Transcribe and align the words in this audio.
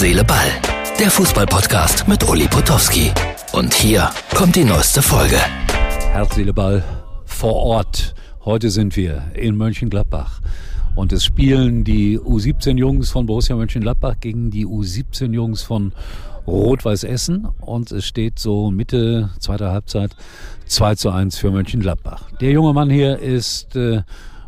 Seele, 0.00 0.24
Ball. 0.24 0.48
Der 0.98 1.10
Fußballpodcast 1.10 2.08
mit 2.08 2.26
Uli 2.26 2.48
Potowski. 2.48 3.10
Und 3.52 3.74
hier 3.74 4.08
kommt 4.34 4.56
die 4.56 4.64
neueste 4.64 5.02
Folge. 5.02 5.36
Herz, 6.12 6.36
Seele, 6.36 6.54
Ball 6.54 6.82
vor 7.26 7.52
Ort. 7.52 8.14
Heute 8.46 8.70
sind 8.70 8.96
wir 8.96 9.22
in 9.34 9.58
Mönchengladbach. 9.58 10.40
Und 10.94 11.12
es 11.12 11.22
spielen 11.22 11.84
die 11.84 12.18
U17-Jungs 12.18 13.10
von 13.10 13.26
Borussia 13.26 13.54
Mönchengladbach 13.54 14.14
gegen 14.20 14.50
die 14.50 14.64
U17-Jungs 14.64 15.64
von 15.64 15.92
Rot-Weiß 16.46 17.04
Essen. 17.04 17.46
Und 17.60 17.92
es 17.92 18.06
steht 18.06 18.38
so 18.38 18.70
Mitte 18.70 19.28
zweiter 19.38 19.70
Halbzeit 19.70 20.16
2 20.64 20.94
zu 20.94 21.10
1 21.10 21.36
für 21.36 21.50
Mönchengladbach. 21.50 22.22
Der 22.40 22.52
junge 22.52 22.72
Mann 22.72 22.88
hier 22.88 23.18
ist 23.18 23.76
äh, 23.76 24.00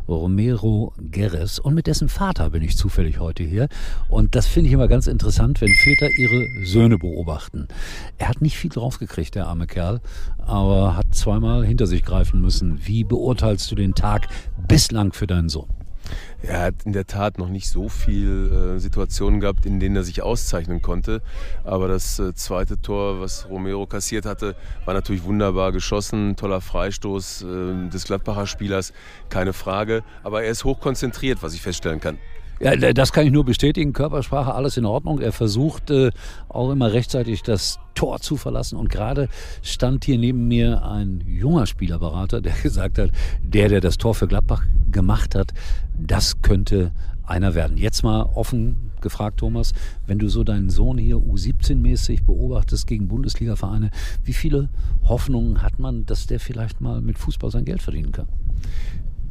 Romero 0.07 0.93
Geres 0.99 1.59
und 1.59 1.73
mit 1.73 1.87
dessen 1.87 2.09
Vater 2.09 2.49
bin 2.49 2.61
ich 2.61 2.77
zufällig 2.77 3.19
heute 3.19 3.43
hier. 3.43 3.67
Und 4.09 4.35
das 4.35 4.47
finde 4.47 4.67
ich 4.67 4.73
immer 4.73 4.87
ganz 4.87 5.07
interessant, 5.07 5.61
wenn 5.61 5.73
Väter 5.73 6.09
ihre 6.17 6.65
Söhne 6.65 6.97
beobachten. 6.97 7.67
Er 8.17 8.29
hat 8.29 8.41
nicht 8.41 8.57
viel 8.57 8.69
draufgekriegt, 8.69 9.35
der 9.35 9.47
arme 9.47 9.67
Kerl, 9.67 10.01
aber 10.37 10.95
hat 10.95 11.13
zweimal 11.13 11.65
hinter 11.65 11.87
sich 11.87 12.03
greifen 12.03 12.41
müssen. 12.41 12.85
Wie 12.85 13.03
beurteilst 13.03 13.69
du 13.71 13.75
den 13.75 13.95
Tag 13.95 14.27
bislang 14.67 15.13
für 15.13 15.27
deinen 15.27 15.49
Sohn? 15.49 15.82
Er 16.41 16.61
hat 16.61 16.75
in 16.85 16.93
der 16.93 17.07
Tat 17.07 17.37
noch 17.37 17.49
nicht 17.49 17.69
so 17.69 17.89
viele 17.89 18.75
äh, 18.75 18.79
Situationen 18.79 19.39
gehabt, 19.39 19.65
in 19.65 19.79
denen 19.79 19.95
er 19.95 20.03
sich 20.03 20.21
auszeichnen 20.21 20.81
konnte. 20.81 21.21
Aber 21.63 21.87
das 21.87 22.19
äh, 22.19 22.33
zweite 22.33 22.81
Tor, 22.81 23.21
was 23.21 23.47
Romero 23.49 23.85
kassiert 23.85 24.25
hatte, 24.25 24.55
war 24.85 24.93
natürlich 24.93 25.23
wunderbar 25.23 25.71
geschossen. 25.71 26.35
Toller 26.35 26.61
Freistoß 26.61 27.43
äh, 27.43 27.89
des 27.89 28.05
Gladbacher 28.05 28.47
Spielers, 28.47 28.93
keine 29.29 29.53
Frage. 29.53 30.03
Aber 30.23 30.43
er 30.43 30.51
ist 30.51 30.63
hochkonzentriert, 30.63 31.41
was 31.41 31.53
ich 31.53 31.61
feststellen 31.61 31.99
kann. 31.99 32.17
Ja, 32.59 32.75
das 32.75 33.11
kann 33.11 33.25
ich 33.25 33.31
nur 33.31 33.43
bestätigen. 33.43 33.93
Körpersprache, 33.93 34.53
alles 34.53 34.77
in 34.77 34.85
Ordnung. 34.85 35.19
Er 35.19 35.31
versucht 35.31 35.89
äh, 35.89 36.11
auch 36.49 36.71
immer 36.71 36.93
rechtzeitig 36.93 37.43
das 37.43 37.79
Tor 37.95 38.19
zu 38.19 38.37
verlassen. 38.37 38.77
Und 38.77 38.89
gerade 38.89 39.27
stand 39.61 40.05
hier 40.05 40.17
neben 40.17 40.47
mir 40.47 40.83
ein 40.85 41.23
junger 41.27 41.65
Spielerberater, 41.65 42.41
der 42.41 42.53
gesagt 42.63 42.99
hat, 42.99 43.11
der, 43.41 43.69
der 43.69 43.81
das 43.81 43.97
Tor 43.97 44.15
für 44.15 44.27
Gladbach 44.27 44.63
gemacht 44.91 45.35
hat, 45.35 45.53
das 45.97 46.41
könnte 46.41 46.91
einer 47.25 47.55
werden. 47.55 47.77
Jetzt 47.77 48.03
mal 48.03 48.23
offen 48.23 48.91
gefragt, 49.01 49.39
Thomas, 49.39 49.73
wenn 50.07 50.19
du 50.19 50.29
so 50.29 50.43
deinen 50.43 50.69
Sohn 50.69 50.97
hier 50.97 51.17
U17-mäßig 51.17 52.23
beobachtest 52.23 52.87
gegen 52.87 53.07
Bundesliga-Vereine, 53.07 53.91
wie 54.23 54.33
viele 54.33 54.69
Hoffnungen 55.03 55.61
hat 55.61 55.79
man, 55.79 56.05
dass 56.05 56.27
der 56.27 56.39
vielleicht 56.39 56.81
mal 56.81 57.01
mit 57.01 57.17
Fußball 57.17 57.51
sein 57.51 57.65
Geld 57.65 57.81
verdienen 57.81 58.11
kann? 58.11 58.27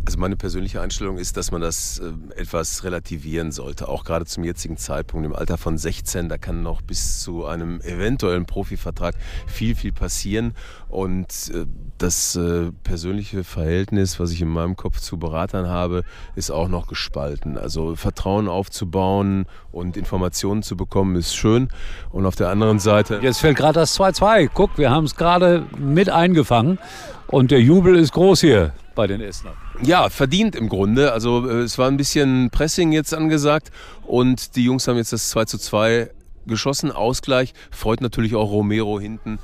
Also 0.04 0.18
meine 0.18 0.36
persönliche 0.36 0.80
Einstellung 0.80 1.16
ist, 1.16 1.36
dass 1.36 1.52
man 1.52 1.60
das 1.60 2.00
äh, 2.00 2.40
etwas 2.40 2.82
relativieren 2.82 3.52
sollte, 3.52 3.88
auch 3.88 4.04
gerade 4.04 4.24
zum 4.24 4.42
jetzigen 4.42 4.76
Zeitpunkt 4.76 5.24
im 5.24 5.32
Alter 5.32 5.58
von 5.58 5.78
16, 5.78 6.28
da 6.28 6.38
kann 6.38 6.64
noch 6.64 6.82
bis 6.82 7.20
zu 7.20 7.46
einem 7.46 7.80
eventuellen 7.82 8.44
Profivertrag 8.44 9.14
viel, 9.46 9.76
viel 9.76 9.92
passieren 9.92 10.54
und 10.88 11.52
äh, 11.54 11.66
das 11.98 12.34
äh, 12.34 12.72
persönliche 12.82 13.44
Verhältnis, 13.44 14.18
was 14.18 14.32
ich 14.32 14.42
in 14.42 14.48
meinem 14.48 14.74
Kopf 14.74 14.98
zu 14.98 15.18
Beratern 15.18 15.68
habe, 15.68 16.02
ist 16.34 16.50
auch 16.50 16.66
noch 16.66 16.88
gespalten. 16.88 17.56
Also 17.56 17.94
Vertrauen 17.94 18.48
aufzubauen 18.48 19.46
und 19.70 19.96
Informationen 19.96 20.64
zu 20.64 20.76
bekommen, 20.76 21.14
ist 21.14 21.36
schön 21.36 21.68
und 22.10 22.26
auf 22.26 22.34
der 22.34 22.48
anderen 22.48 22.80
Seite... 22.80 23.20
Jetzt 23.22 23.38
fällt 23.38 23.56
gerade 23.56 23.74
das 23.74 23.96
2-2. 23.96 24.50
Guck, 24.52 24.78
wir 24.78 24.90
haben 24.90 25.04
es 25.04 25.14
gerade 25.14 25.64
mit 25.78 26.10
eingefangen 26.10 26.80
und 27.28 27.52
der 27.52 27.60
Jubel 27.60 27.94
ist 27.94 28.12
groß 28.12 28.40
hier 28.40 28.72
bei 28.94 29.06
den 29.06 29.20
Essenern. 29.20 29.54
Ja, 29.84 30.10
verdient 30.10 30.54
im 30.54 30.68
Grunde. 30.68 31.12
Also 31.12 31.48
äh, 31.48 31.62
es 31.62 31.76
war 31.76 31.88
ein 31.88 31.96
bisschen 31.96 32.50
Pressing 32.50 32.92
jetzt 32.92 33.12
angesagt 33.12 33.72
und 34.06 34.54
die 34.54 34.64
Jungs 34.64 34.86
haben 34.86 34.96
jetzt 34.96 35.12
das 35.12 35.30
2 35.30 35.44
zu 35.46 35.58
2 35.58 36.10
geschossen. 36.46 36.92
Ausgleich 36.92 37.52
freut 37.72 38.00
natürlich 38.00 38.36
auch 38.36 38.50
Romero 38.50 39.00
hinten. 39.00 39.40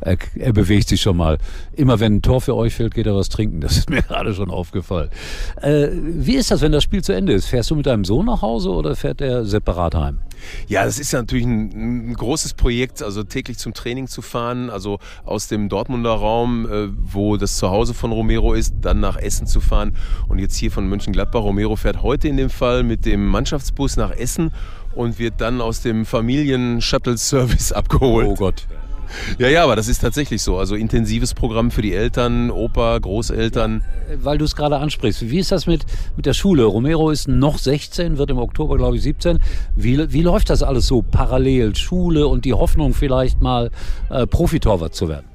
Er, 0.00 0.16
er, 0.36 0.52
bewegt 0.52 0.88
sich 0.88 1.00
schon 1.00 1.16
mal. 1.16 1.38
Immer 1.74 2.00
wenn 2.00 2.16
ein 2.16 2.22
Tor 2.22 2.40
für 2.40 2.54
euch 2.56 2.74
fällt, 2.74 2.94
geht 2.94 3.06
er 3.06 3.14
was 3.14 3.28
trinken. 3.28 3.60
Das 3.60 3.76
ist 3.76 3.90
mir 3.90 4.02
gerade 4.08 4.34
schon 4.34 4.50
aufgefallen. 4.50 5.10
Äh, 5.60 5.88
wie 5.92 6.36
ist 6.36 6.50
das, 6.50 6.60
wenn 6.60 6.72
das 6.72 6.82
Spiel 6.82 7.02
zu 7.02 7.12
Ende 7.12 7.32
ist? 7.32 7.46
Fährst 7.46 7.70
du 7.70 7.76
mit 7.76 7.86
deinem 7.86 8.04
Sohn 8.04 8.26
nach 8.26 8.42
Hause 8.42 8.70
oder 8.70 8.96
fährt 8.96 9.20
er 9.20 9.44
separat 9.44 9.94
heim? 9.94 10.18
Ja, 10.68 10.84
das 10.84 10.98
ist 10.98 11.12
ja 11.12 11.20
natürlich 11.20 11.46
ein, 11.46 12.10
ein, 12.10 12.14
großes 12.14 12.54
Projekt, 12.54 13.02
also 13.02 13.22
täglich 13.22 13.58
zum 13.58 13.74
Training 13.74 14.06
zu 14.06 14.22
fahren, 14.22 14.70
also 14.70 14.98
aus 15.24 15.48
dem 15.48 15.68
Dortmunder 15.68 16.12
Raum, 16.12 16.66
äh, 16.66 16.88
wo 16.90 17.36
das 17.36 17.56
Zuhause 17.56 17.94
von 17.94 18.12
Romero 18.12 18.54
ist, 18.54 18.74
dann 18.80 19.00
nach 19.00 19.16
Essen 19.16 19.46
zu 19.46 19.60
fahren 19.60 19.94
und 20.28 20.38
jetzt 20.38 20.56
hier 20.56 20.70
von 20.70 20.88
Mönchengladbach. 20.88 21.42
Romero 21.42 21.76
fährt 21.76 22.02
heute 22.02 22.28
in 22.28 22.36
dem 22.36 22.50
Fall 22.50 22.82
mit 22.82 23.04
dem 23.04 23.26
Mannschaftsbus 23.26 23.96
nach 23.96 24.10
Essen 24.12 24.52
und 24.94 25.18
wird 25.18 25.40
dann 25.40 25.60
aus 25.60 25.82
dem 25.82 26.04
Familien-Shuttle-Service 26.04 27.72
abgeholt. 27.72 28.28
Oh 28.28 28.34
Gott. 28.34 28.66
Ja, 29.38 29.48
ja, 29.48 29.64
aber 29.64 29.76
das 29.76 29.88
ist 29.88 30.00
tatsächlich 30.00 30.42
so. 30.42 30.58
Also 30.58 30.74
intensives 30.74 31.34
Programm 31.34 31.70
für 31.70 31.82
die 31.82 31.94
Eltern, 31.94 32.50
Opa, 32.50 32.98
Großeltern. 32.98 33.82
Weil 34.22 34.38
du 34.38 34.44
es 34.44 34.56
gerade 34.56 34.78
ansprichst. 34.78 35.30
Wie 35.30 35.38
ist 35.38 35.52
das 35.52 35.66
mit, 35.66 35.84
mit 36.16 36.26
der 36.26 36.34
Schule? 36.34 36.64
Romero 36.64 37.10
ist 37.10 37.28
noch 37.28 37.58
16, 37.58 38.18
wird 38.18 38.30
im 38.30 38.38
Oktober, 38.38 38.76
glaube 38.76 38.96
ich, 38.96 39.02
17. 39.02 39.38
Wie, 39.76 40.12
wie 40.12 40.22
läuft 40.22 40.50
das 40.50 40.62
alles 40.62 40.86
so 40.86 41.02
parallel? 41.02 41.76
Schule 41.76 42.26
und 42.26 42.44
die 42.44 42.54
Hoffnung, 42.54 42.94
vielleicht 42.94 43.40
mal 43.40 43.70
äh, 44.10 44.26
Profitorwart 44.26 44.94
zu 44.94 45.08
werden? 45.08 45.26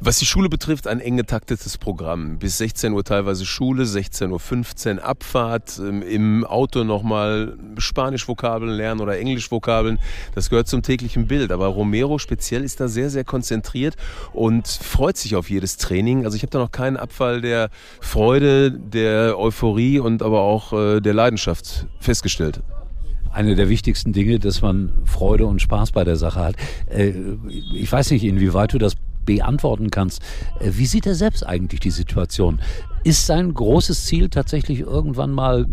Was 0.00 0.20
die 0.20 0.26
Schule 0.26 0.48
betrifft, 0.48 0.86
ein 0.86 1.00
eng 1.00 1.16
getaktetes 1.16 1.76
Programm. 1.76 2.38
Bis 2.38 2.58
16 2.58 2.92
Uhr 2.92 3.02
teilweise 3.02 3.44
Schule, 3.44 3.82
16.15 3.82 4.96
Uhr 4.96 5.04
Abfahrt, 5.04 5.80
ähm, 5.80 6.02
im 6.02 6.44
Auto 6.44 6.84
nochmal 6.84 7.58
Spanisch-Vokabeln 7.78 8.70
lernen 8.70 9.00
oder 9.00 9.18
Englisch-Vokabeln. 9.18 9.98
Das 10.36 10.50
gehört 10.50 10.68
zum 10.68 10.82
täglichen 10.82 11.26
Bild. 11.26 11.50
Aber 11.50 11.66
Romero 11.66 12.18
speziell 12.18 12.62
ist 12.62 12.78
da 12.78 12.86
sehr, 12.86 13.10
sehr 13.10 13.24
konzentriert 13.24 13.96
und 14.32 14.68
freut 14.68 15.16
sich 15.16 15.34
auf 15.34 15.50
jedes 15.50 15.78
Training. 15.78 16.24
Also 16.24 16.36
ich 16.36 16.42
habe 16.42 16.50
da 16.50 16.60
noch 16.60 16.70
keinen 16.70 16.96
Abfall 16.96 17.40
der 17.40 17.68
Freude, 18.00 18.70
der 18.70 19.36
Euphorie 19.36 19.98
und 19.98 20.22
aber 20.22 20.42
auch 20.42 20.72
äh, 20.72 21.00
der 21.00 21.14
Leidenschaft 21.14 21.88
festgestellt 21.98 22.62
eine 23.30 23.54
der 23.54 23.68
wichtigsten 23.68 24.12
Dinge, 24.12 24.38
dass 24.38 24.62
man 24.62 24.90
Freude 25.04 25.46
und 25.46 25.60
Spaß 25.60 25.92
bei 25.92 26.02
der 26.02 26.16
Sache 26.16 26.40
hat. 26.40 26.56
Äh, 26.86 27.12
ich 27.74 27.92
weiß 27.92 28.10
nicht, 28.10 28.24
inwieweit 28.24 28.72
du 28.72 28.78
das 28.78 28.94
beantworten 29.24 29.90
kannst. 29.90 30.22
Äh, 30.60 30.70
wie 30.74 30.86
sieht 30.86 31.06
er 31.06 31.14
selbst 31.14 31.46
eigentlich 31.46 31.80
die 31.80 31.90
Situation? 31.90 32.60
Ist 33.04 33.26
sein 33.26 33.52
großes 33.52 34.06
Ziel 34.06 34.28
tatsächlich 34.28 34.80
irgendwann 34.80 35.32
mal 35.32 35.66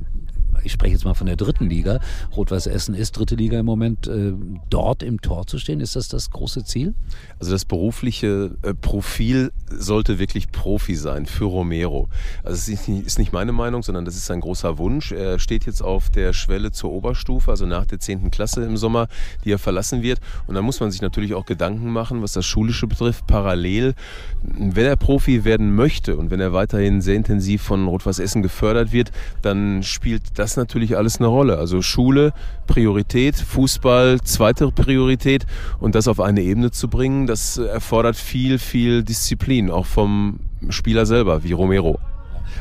ich 0.63 0.71
spreche 0.71 0.93
jetzt 0.93 1.05
mal 1.05 1.13
von 1.13 1.27
der 1.27 1.35
dritten 1.35 1.69
Liga, 1.69 1.99
Rot-Weiß 2.35 2.67
Essen 2.67 2.95
ist 2.95 3.17
dritte 3.17 3.35
Liga 3.35 3.59
im 3.59 3.65
Moment, 3.65 4.07
äh, 4.07 4.33
dort 4.69 5.03
im 5.03 5.21
Tor 5.21 5.47
zu 5.47 5.57
stehen, 5.59 5.79
ist 5.79 5.95
das 5.95 6.07
das 6.07 6.31
große 6.31 6.63
Ziel? 6.63 6.93
Also 7.39 7.51
das 7.51 7.65
berufliche 7.65 8.55
äh, 8.61 8.73
Profil 8.73 9.51
sollte 9.69 10.19
wirklich 10.19 10.51
Profi 10.51 10.95
sein 10.95 11.25
für 11.25 11.45
Romero. 11.45 12.09
Also 12.43 12.71
es 12.71 12.87
ist 12.87 13.19
nicht, 13.19 13.33
meine 13.33 13.51
Meinung, 13.51 13.83
sondern 13.83 14.05
das 14.05 14.15
ist 14.15 14.31
ein 14.31 14.39
großer 14.39 14.77
Wunsch. 14.77 15.11
Er 15.11 15.39
steht 15.39 15.65
jetzt 15.65 15.81
auf 15.81 16.09
der 16.09 16.33
Schwelle 16.33 16.71
zur 16.71 16.91
Oberstufe, 16.91 17.51
also 17.51 17.65
nach 17.65 17.85
der 17.85 17.99
10. 17.99 18.31
Klasse 18.31 18.63
im 18.63 18.77
Sommer, 18.77 19.07
die 19.43 19.51
er 19.51 19.59
verlassen 19.59 20.01
wird. 20.01 20.19
Und 20.47 20.55
da 20.55 20.61
muss 20.61 20.79
man 20.79 20.91
sich 20.91 21.01
natürlich 21.01 21.33
auch 21.33 21.45
Gedanken 21.45 21.89
machen, 21.91 22.21
was 22.21 22.33
das 22.33 22.45
Schulische 22.45 22.87
betrifft, 22.87 23.27
parallel. 23.27 23.95
Wenn 24.41 24.85
er 24.85 24.95
Profi 24.95 25.43
werden 25.43 25.75
möchte 25.75 26.15
und 26.17 26.29
wenn 26.29 26.39
er 26.39 26.53
weiterhin 26.53 27.01
sehr 27.01 27.15
intensiv 27.15 27.61
von 27.61 27.87
Rot-Weiß 27.87 28.19
Essen 28.19 28.41
gefördert 28.41 28.91
wird, 28.91 29.11
dann 29.41 29.83
spielt 29.83 30.23
das 30.35 30.44
natürlich 30.57 30.97
alles 30.97 31.17
eine 31.17 31.27
Rolle. 31.27 31.57
Also 31.57 31.81
Schule, 31.81 32.33
Priorität, 32.67 33.35
Fußball, 33.35 34.21
zweite 34.21 34.71
Priorität 34.71 35.45
und 35.79 35.95
das 35.95 36.07
auf 36.07 36.19
eine 36.19 36.41
Ebene 36.41 36.71
zu 36.71 36.87
bringen, 36.87 37.27
das 37.27 37.57
erfordert 37.57 38.15
viel, 38.15 38.59
viel 38.59 39.03
Disziplin, 39.03 39.71
auch 39.71 39.85
vom 39.85 40.39
Spieler 40.69 41.05
selber, 41.05 41.43
wie 41.43 41.53
Romero. 41.53 41.99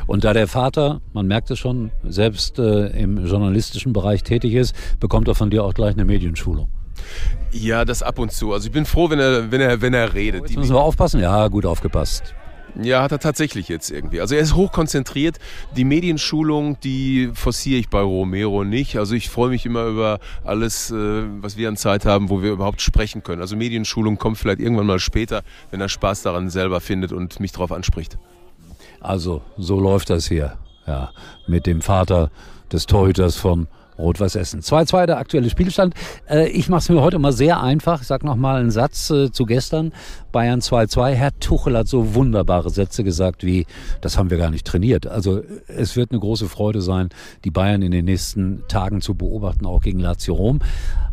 Und 0.07 0.23
da 0.23 0.33
der 0.33 0.47
Vater, 0.47 1.01
man 1.13 1.27
merkt 1.27 1.49
es 1.51 1.59
schon, 1.59 1.91
selbst 2.03 2.59
äh, 2.59 2.87
im 2.99 3.25
journalistischen 3.25 3.93
Bereich 3.93 4.23
tätig 4.23 4.53
ist, 4.53 4.75
bekommt 4.99 5.27
er 5.27 5.35
von 5.35 5.49
dir 5.49 5.63
auch 5.63 5.73
gleich 5.73 5.93
eine 5.93 6.05
Medienschulung. 6.05 6.69
Ja, 7.51 7.85
das 7.85 8.03
ab 8.03 8.19
und 8.19 8.31
zu. 8.31 8.53
Also 8.53 8.67
ich 8.67 8.73
bin 8.73 8.85
froh, 8.85 9.09
wenn 9.09 9.19
er, 9.19 9.51
wenn 9.51 9.61
er, 9.61 9.81
wenn 9.81 9.93
er 9.93 10.13
redet. 10.13 10.49
Jetzt 10.49 10.57
müssen 10.57 10.75
wir 10.75 10.81
aufpassen. 10.81 11.19
Ja, 11.21 11.47
gut 11.47 11.65
aufgepasst. 11.65 12.35
Ja, 12.81 13.01
hat 13.01 13.11
er 13.11 13.19
tatsächlich 13.19 13.69
jetzt 13.69 13.89
irgendwie. 13.89 14.19
Also 14.19 14.35
er 14.35 14.41
ist 14.41 14.55
hochkonzentriert. 14.55 15.37
Die 15.77 15.85
Medienschulung, 15.85 16.77
die 16.81 17.31
forciere 17.33 17.79
ich 17.79 17.89
bei 17.89 18.01
Romero 18.01 18.63
nicht. 18.63 18.97
Also 18.97 19.15
ich 19.15 19.29
freue 19.29 19.49
mich 19.49 19.65
immer 19.65 19.85
über 19.85 20.19
alles, 20.43 20.91
äh, 20.91 21.23
was 21.41 21.55
wir 21.55 21.69
an 21.69 21.77
Zeit 21.77 22.05
haben, 22.05 22.29
wo 22.29 22.41
wir 22.41 22.51
überhaupt 22.51 22.81
sprechen 22.81 23.23
können. 23.23 23.41
Also 23.41 23.55
Medienschulung 23.55 24.17
kommt 24.17 24.37
vielleicht 24.37 24.59
irgendwann 24.59 24.87
mal 24.87 24.99
später, 24.99 25.43
wenn 25.71 25.79
er 25.79 25.89
Spaß 25.89 26.23
daran 26.23 26.49
selber 26.49 26.81
findet 26.81 27.13
und 27.13 27.39
mich 27.39 27.53
darauf 27.53 27.71
anspricht. 27.71 28.17
Also 28.99 29.41
so 29.57 29.79
läuft 29.79 30.09
das 30.09 30.27
hier. 30.27 30.57
Ja, 30.85 31.11
mit 31.47 31.65
dem 31.65 31.81
Vater 31.81 32.29
des 32.71 32.85
Torhüters 32.85 33.37
von 33.37 33.67
Rot-Weiß 33.97 34.35
Essen. 34.35 34.61
2-2 34.61 35.05
der 35.05 35.17
aktuelle 35.17 35.49
Spielstand. 35.49 35.93
Äh, 36.29 36.49
ich 36.49 36.69
mache 36.69 36.79
es 36.79 36.89
mir 36.89 37.01
heute 37.01 37.19
mal 37.19 37.31
sehr 37.31 37.61
einfach. 37.61 38.01
Ich 38.01 38.07
sage 38.07 38.25
nochmal 38.25 38.59
einen 38.59 38.71
Satz 38.71 39.09
äh, 39.09 39.31
zu 39.31 39.45
gestern. 39.45 39.93
Bayern 40.31 40.59
2-2. 40.59 41.11
Herr 41.11 41.39
Tuchel 41.39 41.77
hat 41.77 41.87
so 41.87 42.15
wunderbare 42.15 42.69
Sätze 42.69 43.03
gesagt 43.03 43.45
wie, 43.45 43.65
das 44.01 44.17
haben 44.17 44.29
wir 44.29 44.37
gar 44.37 44.51
nicht 44.51 44.65
trainiert. 44.65 45.07
Also 45.07 45.41
es 45.67 45.95
wird 45.95 46.11
eine 46.11 46.19
große 46.19 46.47
Freude 46.47 46.81
sein, 46.81 47.09
die 47.43 47.51
Bayern 47.51 47.81
in 47.81 47.91
den 47.91 48.05
nächsten 48.05 48.63
Tagen 48.67 49.01
zu 49.01 49.15
beobachten, 49.15 49.65
auch 49.65 49.81
gegen 49.81 49.99
Lazio 49.99 50.33
Rom. 50.33 50.59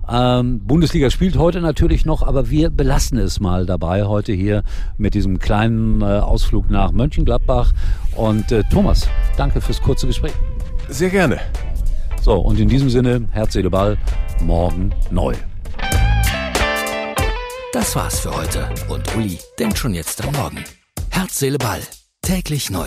Ähm, 0.08 0.60
Bundesliga 0.60 1.10
spielt 1.10 1.38
heute 1.38 1.60
natürlich 1.60 2.04
noch, 2.04 2.22
aber 2.22 2.50
wir 2.50 2.70
belassen 2.70 3.18
es 3.18 3.40
mal 3.40 3.66
dabei 3.66 4.04
heute 4.04 4.32
hier 4.32 4.64
mit 4.98 5.14
diesem 5.14 5.38
kleinen 5.38 6.02
äh, 6.02 6.04
Ausflug 6.04 6.70
nach 6.70 6.92
Mönchengladbach. 6.92 7.72
Und 8.16 8.50
äh, 8.50 8.62
Thomas, 8.70 9.08
danke 9.36 9.60
fürs 9.60 9.80
kurze 9.80 10.06
Gespräch. 10.06 10.32
Sehr 10.88 11.10
gerne. 11.10 11.38
So, 12.22 12.34
und 12.34 12.60
in 12.60 12.68
diesem 12.68 12.88
Sinne, 12.88 13.26
Herz, 13.32 13.52
Seele, 13.52 13.68
Ball, 13.68 13.98
morgen 14.40 14.94
neu. 15.10 15.34
Das 17.72 17.96
war's 17.96 18.20
für 18.20 18.30
heute 18.30 18.68
und 18.88 19.16
Uli 19.16 19.40
denkt 19.58 19.76
schon 19.76 19.92
jetzt 19.92 20.24
am 20.24 20.32
Morgen. 20.34 20.62
Herz, 21.10 21.40
Seele, 21.40 21.58
Ball. 21.58 21.80
Täglich 22.22 22.70
neu. 22.70 22.86